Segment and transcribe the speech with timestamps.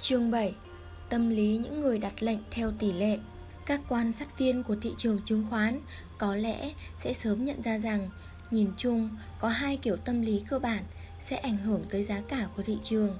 [0.00, 0.54] Chương 7
[1.08, 3.18] Tâm lý những người đặt lệnh theo tỷ lệ
[3.66, 5.80] Các quan sát viên của thị trường chứng khoán
[6.18, 8.10] có lẽ sẽ sớm nhận ra rằng
[8.50, 9.10] nhìn chung
[9.40, 10.84] có hai kiểu tâm lý cơ bản
[11.20, 13.18] sẽ ảnh hưởng tới giá cả của thị trường.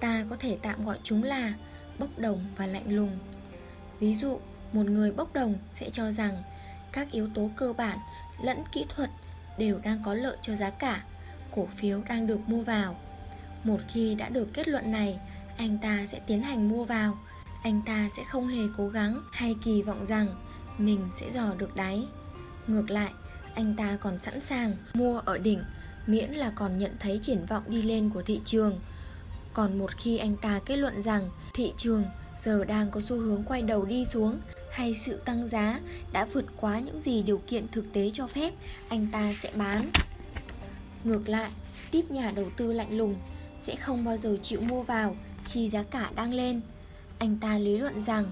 [0.00, 1.52] Ta có thể tạm gọi chúng là
[1.98, 3.18] bốc đồng và lạnh lùng.
[4.00, 4.38] Ví dụ,
[4.72, 6.42] một người bốc đồng sẽ cho rằng
[6.92, 7.98] các yếu tố cơ bản
[8.42, 9.10] lẫn kỹ thuật
[9.58, 11.04] đều đang có lợi cho giá cả,
[11.54, 12.96] cổ phiếu đang được mua vào.
[13.64, 15.18] Một khi đã được kết luận này,
[15.56, 17.18] anh ta sẽ tiến hành mua vào.
[17.62, 20.26] Anh ta sẽ không hề cố gắng hay kỳ vọng rằng
[20.78, 22.06] mình sẽ dò được đáy.
[22.66, 23.12] Ngược lại,
[23.54, 25.62] anh ta còn sẵn sàng mua ở đỉnh,
[26.06, 28.80] miễn là còn nhận thấy triển vọng đi lên của thị trường.
[29.52, 32.04] Còn một khi anh ta kết luận rằng thị trường
[32.42, 34.40] giờ đang có xu hướng quay đầu đi xuống
[34.72, 35.80] hay sự tăng giá
[36.12, 38.54] đã vượt quá những gì điều kiện thực tế cho phép,
[38.88, 39.90] anh ta sẽ bán.
[41.04, 41.50] Ngược lại,
[41.90, 43.14] tiếp nhà đầu tư lạnh lùng
[43.62, 46.60] sẽ không bao giờ chịu mua vào khi giá cả đang lên.
[47.18, 48.24] Anh ta lý luận rằng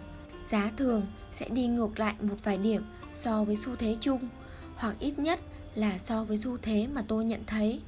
[0.51, 2.83] giá thường sẽ đi ngược lại một vài điểm
[3.21, 4.29] so với xu thế chung,
[4.77, 5.41] hoặc ít nhất
[5.75, 7.81] là so với xu thế mà tôi nhận thấy.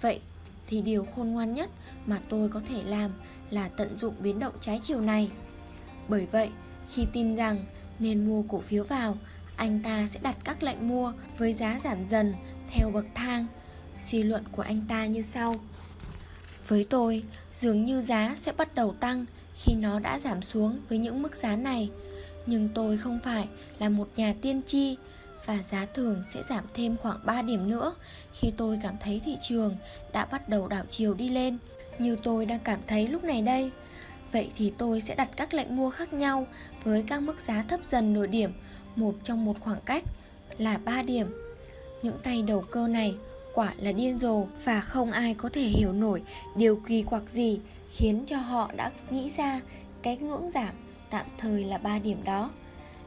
[0.00, 0.20] Vậy
[0.66, 1.70] thì điều khôn ngoan nhất
[2.06, 3.10] mà tôi có thể làm
[3.50, 5.30] là tận dụng biến động trái chiều này.
[6.08, 6.50] Bởi vậy,
[6.90, 7.64] khi tin rằng
[7.98, 9.16] nên mua cổ phiếu vào,
[9.56, 12.34] anh ta sẽ đặt các lệnh mua với giá giảm dần
[12.70, 13.46] theo bậc thang.
[14.04, 15.54] Suy luận của anh ta như sau:
[16.70, 17.22] với tôi,
[17.54, 21.36] dường như giá sẽ bắt đầu tăng khi nó đã giảm xuống với những mức
[21.36, 21.90] giá này.
[22.46, 24.96] Nhưng tôi không phải là một nhà tiên tri
[25.46, 27.92] và giá thường sẽ giảm thêm khoảng 3 điểm nữa
[28.34, 29.76] khi tôi cảm thấy thị trường
[30.12, 31.58] đã bắt đầu đảo chiều đi lên
[31.98, 33.70] như tôi đang cảm thấy lúc này đây.
[34.32, 36.46] Vậy thì tôi sẽ đặt các lệnh mua khác nhau
[36.84, 38.52] với các mức giá thấp dần nửa điểm,
[38.96, 40.04] một trong một khoảng cách
[40.58, 41.26] là 3 điểm.
[42.02, 43.14] Những tay đầu cơ này
[43.54, 46.22] quả là điên rồ và không ai có thể hiểu nổi
[46.56, 49.60] điều kỳ quặc gì khiến cho họ đã nghĩ ra
[50.02, 50.74] cái ngưỡng giảm
[51.10, 52.50] tạm thời là 3 điểm đó.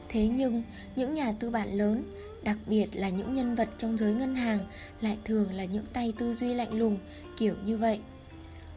[0.10, 0.64] Thế nhưng,
[0.96, 2.04] những nhà tư bản lớn,
[2.44, 4.60] đặc biệt là những nhân vật trong giới ngân hàng
[5.02, 6.98] lại thường là những tay tư duy lạnh lùng
[7.38, 8.00] kiểu như vậy.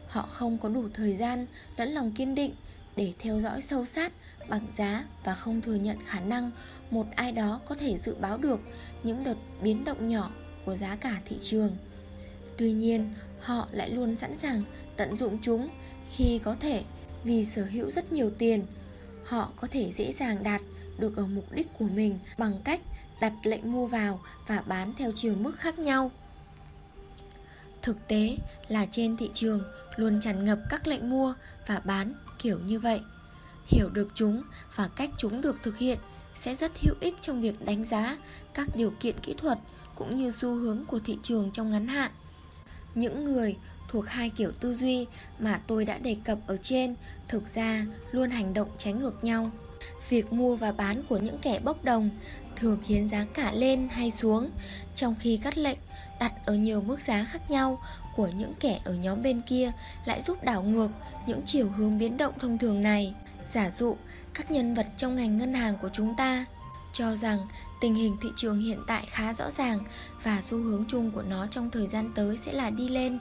[0.07, 1.45] Họ không có đủ thời gian
[1.77, 2.51] lẫn lòng kiên định
[2.95, 4.11] để theo dõi sâu sát
[4.49, 6.51] bằng giá và không thừa nhận khả năng
[6.91, 8.59] một ai đó có thể dự báo được
[9.03, 10.31] những đợt biến động nhỏ
[10.67, 11.75] của giá cả thị trường.
[12.57, 14.63] Tuy nhiên, họ lại luôn sẵn sàng
[14.97, 15.69] tận dụng chúng
[16.15, 16.83] khi có thể
[17.23, 18.65] vì sở hữu rất nhiều tiền.
[19.23, 20.61] Họ có thể dễ dàng đạt
[20.97, 22.81] được ở mục đích của mình bằng cách
[23.21, 26.11] đặt lệnh mua vào và bán theo chiều mức khác nhau.
[27.81, 29.63] Thực tế là trên thị trường
[29.95, 31.33] luôn tràn ngập các lệnh mua
[31.67, 33.01] và bán kiểu như vậy.
[33.67, 34.43] Hiểu được chúng
[34.75, 35.97] và cách chúng được thực hiện
[36.35, 38.17] sẽ rất hữu ích trong việc đánh giá
[38.53, 39.57] các điều kiện kỹ thuật
[39.97, 42.11] cũng như xu hướng của thị trường trong ngắn hạn.
[42.95, 43.55] Những người
[43.89, 45.05] thuộc hai kiểu tư duy
[45.39, 46.95] mà tôi đã đề cập ở trên
[47.27, 49.51] thực ra luôn hành động trái ngược nhau.
[50.09, 52.09] Việc mua và bán của những kẻ bốc đồng
[52.55, 54.49] thường khiến giá cả lên hay xuống,
[54.95, 55.77] trong khi cắt lệnh
[56.19, 57.81] đặt ở nhiều mức giá khác nhau
[58.15, 59.71] của những kẻ ở nhóm bên kia
[60.05, 60.89] lại giúp đảo ngược
[61.27, 63.13] những chiều hướng biến động thông thường này.
[63.51, 63.97] Giả dụ,
[64.33, 66.45] các nhân vật trong ngành ngân hàng của chúng ta
[66.93, 67.47] cho rằng
[67.81, 69.79] tình hình thị trường hiện tại khá rõ ràng
[70.23, 73.19] và xu hướng chung của nó trong thời gian tới sẽ là đi lên.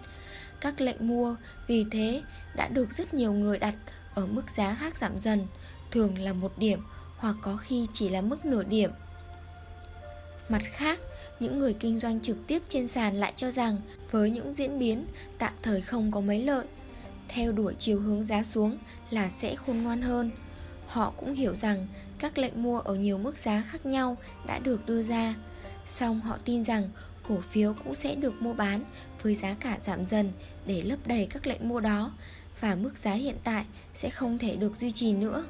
[0.61, 2.23] Các lệnh mua vì thế
[2.57, 3.75] đã được rất nhiều người đặt
[4.15, 5.47] ở mức giá khác giảm dần,
[5.91, 6.81] thường là một điểm
[7.17, 8.91] hoặc có khi chỉ là mức nửa điểm.
[10.49, 10.99] Mặt khác,
[11.41, 15.07] những người kinh doanh trực tiếp trên sàn lại cho rằng với những diễn biến
[15.39, 16.67] tạm thời không có mấy lợi,
[17.29, 18.79] theo đuổi chiều hướng giá xuống
[19.11, 20.31] là sẽ khôn ngoan hơn.
[20.87, 21.87] Họ cũng hiểu rằng
[22.19, 24.17] các lệnh mua ở nhiều mức giá khác nhau
[24.47, 25.35] đã được đưa ra
[25.87, 26.89] Song họ tin rằng
[27.29, 28.85] cổ phiếu cũng sẽ được mua bán
[29.23, 30.33] với giá cả giảm dần
[30.67, 32.13] để lấp đầy các lệnh mua đó
[32.61, 35.45] và mức giá hiện tại sẽ không thể được duy trì nữa.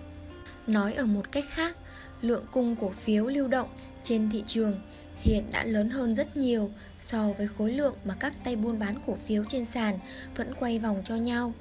[0.67, 1.77] Nói ở một cách khác,
[2.23, 3.69] lượng cung cổ phiếu lưu động
[4.05, 4.81] trên thị trường
[5.21, 9.01] hiện đã lớn hơn rất nhiều so với khối lượng mà các tay buôn bán
[9.07, 9.99] cổ phiếu trên sàn
[10.37, 11.53] vẫn quay vòng cho nhau.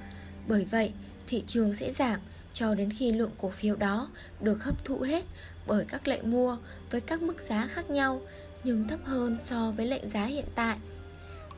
[0.47, 0.91] Bởi vậy,
[1.27, 2.19] thị trường sẽ giảm
[2.55, 4.09] cho đến khi lượng cổ phiếu đó
[4.41, 5.25] được hấp thụ hết
[5.67, 6.57] bởi các lệnh mua
[6.91, 8.21] với các mức giá khác nhau
[8.63, 10.77] nhưng thấp hơn so với lệnh giá hiện tại.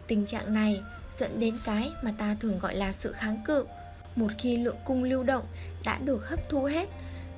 [0.07, 0.81] Tình trạng này
[1.17, 3.65] dẫn đến cái mà ta thường gọi là sự kháng cự.
[4.15, 5.45] Một khi lượng cung lưu động
[5.83, 6.89] đã được hấp thu hết,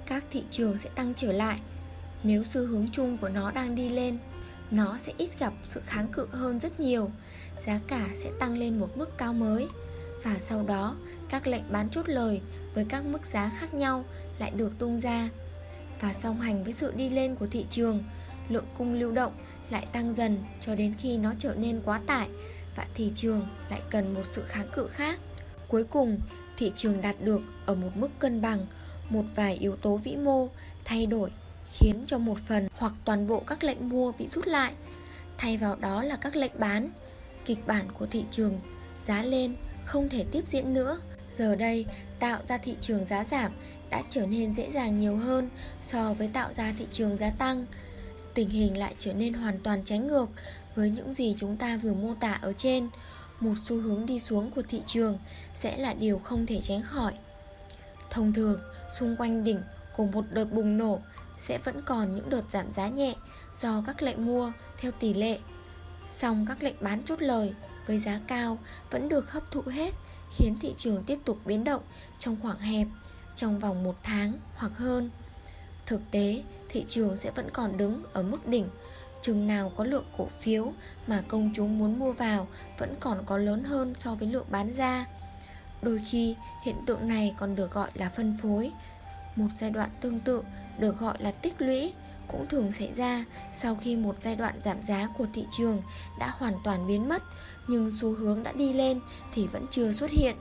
[0.05, 1.59] các thị trường sẽ tăng trở lại.
[2.23, 4.17] Nếu xu hướng chung của nó đang đi lên,
[4.71, 7.11] nó sẽ ít gặp sự kháng cự hơn rất nhiều.
[7.65, 9.67] Giá cả sẽ tăng lên một mức cao mới
[10.23, 10.95] và sau đó
[11.29, 12.41] các lệnh bán chốt lời
[12.73, 14.03] với các mức giá khác nhau
[14.39, 15.29] lại được tung ra
[16.01, 18.03] và song hành với sự đi lên của thị trường
[18.49, 19.33] lượng cung lưu động
[19.69, 22.29] lại tăng dần cho đến khi nó trở nên quá tải
[22.75, 25.19] và thị trường lại cần một sự kháng cự khác
[25.67, 26.19] cuối cùng
[26.59, 28.65] thị trường đạt được ở một mức cân bằng,
[29.09, 30.47] một vài yếu tố vĩ mô
[30.85, 31.31] thay đổi
[31.73, 34.73] khiến cho một phần hoặc toàn bộ các lệnh mua bị rút lại.
[35.37, 36.89] Thay vào đó là các lệnh bán.
[37.45, 38.59] Kịch bản của thị trường
[39.07, 39.55] giá lên
[39.89, 40.99] không thể tiếp diễn nữa.
[41.33, 41.85] Giờ đây,
[42.19, 43.51] tạo ra thị trường giá giảm
[43.89, 45.49] đã trở nên dễ dàng nhiều hơn
[45.81, 47.65] so với tạo ra thị trường giá tăng.
[48.33, 50.29] Tình hình lại trở nên hoàn toàn trái ngược
[50.75, 52.89] với những gì chúng ta vừa mô tả ở trên.
[53.39, 55.19] Một xu hướng đi xuống của thị trường
[55.55, 57.13] sẽ là điều không thể tránh khỏi.
[58.09, 58.59] Thông thường,
[58.99, 59.61] xung quanh đỉnh
[59.97, 60.99] của một đợt bùng nổ
[61.47, 63.15] sẽ vẫn còn những đợt giảm giá nhẹ
[63.59, 65.39] do các lệnh mua theo tỷ lệ.
[66.13, 67.53] Song các lệnh bán chốt lời
[67.89, 68.57] với giá cao
[68.91, 69.93] vẫn được hấp thụ hết
[70.35, 71.81] khiến thị trường tiếp tục biến động
[72.19, 72.87] trong khoảng hẹp
[73.35, 75.09] trong vòng một tháng hoặc hơn.
[75.85, 78.67] Thực tế, thị trường sẽ vẫn còn đứng ở mức đỉnh
[79.21, 80.71] Chừng nào có lượng cổ phiếu
[81.07, 82.47] mà công chúng muốn mua vào
[82.77, 85.05] vẫn còn có lớn hơn so với lượng bán ra.
[85.81, 88.71] Đôi khi hiện tượng này còn được gọi là phân phối.
[89.35, 90.43] Một giai đoạn tương tự
[90.79, 91.93] được gọi là tích lũy
[92.31, 95.81] cũng thường xảy ra sau khi một giai đoạn giảm giá của thị trường
[96.19, 97.23] đã hoàn toàn biến mất,
[97.67, 98.99] nhưng xu hướng đã đi lên
[99.33, 100.35] thì vẫn chưa xuất hiện.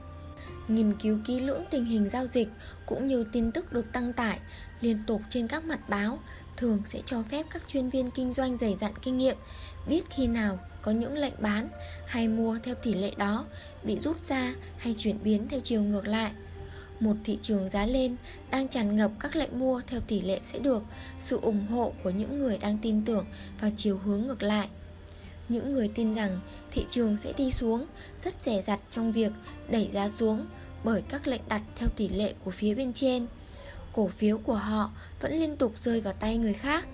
[0.69, 2.49] Nghiên cứu kỹ lưỡng tình hình giao dịch
[2.87, 4.39] cũng như tin tức được đăng tải
[4.81, 6.19] liên tục trên các mặt báo
[6.57, 9.37] thường sẽ cho phép các chuyên viên kinh doanh dày dặn kinh nghiệm,
[9.89, 11.69] biết khi nào có những lệnh bán
[12.07, 13.45] hay mua theo tỷ lệ đó
[13.83, 16.33] bị rút ra hay chuyển biến theo chiều ngược lại.
[17.01, 18.17] Một thị trường giá lên
[18.51, 20.83] đang tràn ngập các lệnh mua theo tỷ lệ sẽ được
[21.19, 23.27] sự ủng hộ của những người đang tin tưởng
[23.61, 24.69] vào chiều hướng ngược lại.
[25.49, 26.41] Những người tin rằng
[26.71, 27.87] thị trường sẽ đi xuống
[28.21, 29.33] rất rẻ rặt trong việc
[29.69, 30.47] đẩy giá xuống
[30.85, 33.27] bởi các lệnh đặt theo tỷ lệ của phía bên trên
[33.99, 34.91] cổ phiếu của họ
[35.21, 36.89] vẫn liên tục rơi vào tay người khác.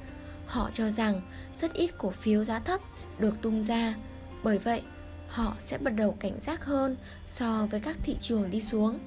[0.46, 1.20] Họ cho rằng
[1.54, 2.80] rất ít cổ phiếu giá thấp
[3.18, 3.94] được tung ra,
[4.42, 4.82] bởi vậy
[5.28, 6.96] họ sẽ bắt đầu cảnh giác hơn
[7.26, 8.98] so với các thị trường đi xuống.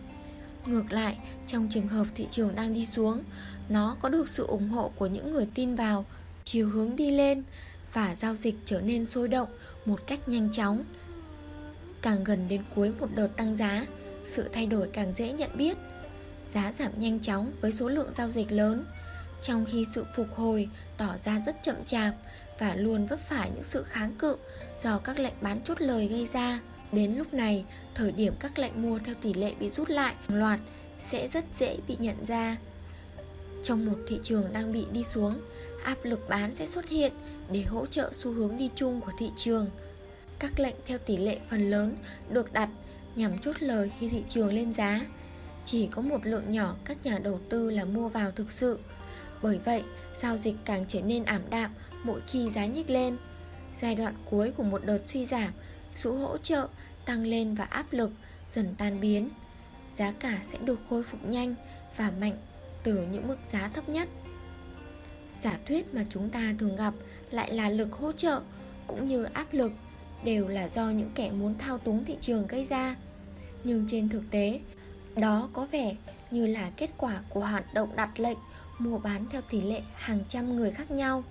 [0.67, 1.17] Ngược lại,
[1.47, 3.23] trong trường hợp thị trường đang đi xuống,
[3.69, 6.05] nó có được sự ủng hộ của những người tin vào
[6.43, 7.43] chiều hướng đi lên
[7.93, 9.49] và giao dịch trở nên sôi động
[9.85, 10.83] một cách nhanh chóng.
[12.01, 13.85] Càng gần đến cuối một đợt tăng giá,
[14.25, 15.77] sự thay đổi càng dễ nhận biết
[16.53, 18.85] giá giảm nhanh chóng với số lượng giao dịch lớn,
[19.41, 22.15] trong khi sự phục hồi tỏ ra rất chậm chạp
[22.59, 24.37] và luôn vấp phải những sự kháng cự
[24.83, 26.59] do các lệnh bán chốt lời gây ra.
[26.91, 30.39] Đến lúc này, thời điểm các lệnh mua theo tỷ lệ bị rút lại hàng
[30.39, 30.59] loạt
[30.99, 32.57] sẽ rất dễ bị nhận ra.
[33.63, 35.41] Trong một thị trường đang bị đi xuống,
[35.83, 37.11] áp lực bán sẽ xuất hiện
[37.51, 39.69] để hỗ trợ xu hướng đi chung của thị trường.
[40.39, 41.95] Các lệnh theo tỷ lệ phần lớn
[42.29, 42.69] được đặt
[43.15, 45.01] nhằm chốt lời khi thị trường lên giá
[45.65, 48.79] chỉ có một lượng nhỏ các nhà đầu tư là mua vào thực sự.
[49.41, 49.83] Bởi vậy,
[50.15, 51.71] giao dịch càng trở nên ảm đạm
[52.03, 53.17] mỗi khi giá nhích lên.
[53.81, 55.53] Giai đoạn cuối của một đợt suy giảm,
[55.97, 56.67] sự hỗ trợ
[57.05, 58.11] tăng lên và áp lực
[58.53, 59.29] dần tan biến.
[59.95, 61.55] Giá cả sẽ được khôi phục nhanh
[61.97, 62.38] và mạnh
[62.83, 64.09] từ những mức giá thấp nhất.
[65.39, 66.94] Giả thuyết mà chúng ta thường gặp
[67.31, 68.41] lại là lực hỗ trợ
[68.88, 69.71] cũng như áp lực
[70.23, 72.95] đều là do những kẻ muốn thao túng thị trường gây ra.
[73.63, 74.59] Nhưng trên thực tế,
[75.15, 75.95] đó có vẻ
[76.31, 78.38] như là kết quả của hoạt động đặt lệnh
[78.79, 81.23] mua bán theo tỷ lệ hàng trăm người khác nhau.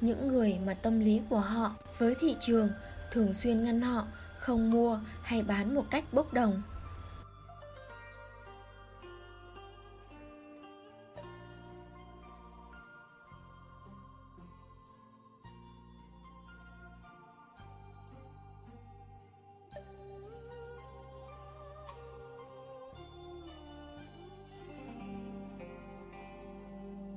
[0.00, 2.68] Những người mà tâm lý của họ với thị trường
[3.10, 4.06] thường xuyên ngăn họ
[4.38, 6.62] không mua hay bán một cách bốc đồng.